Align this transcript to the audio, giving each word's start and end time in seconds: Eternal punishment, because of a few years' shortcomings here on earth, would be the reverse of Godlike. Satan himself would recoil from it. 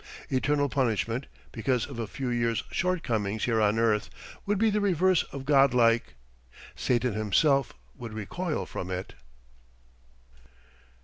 Eternal 0.31 0.67
punishment, 0.67 1.27
because 1.51 1.85
of 1.87 1.99
a 1.99 2.07
few 2.07 2.29
years' 2.31 2.63
shortcomings 2.71 3.43
here 3.43 3.61
on 3.61 3.77
earth, 3.77 4.09
would 4.47 4.57
be 4.57 4.71
the 4.71 4.81
reverse 4.81 5.21
of 5.31 5.45
Godlike. 5.45 6.15
Satan 6.75 7.13
himself 7.13 7.73
would 7.95 8.11
recoil 8.13 8.65
from 8.65 8.89
it. 8.89 9.13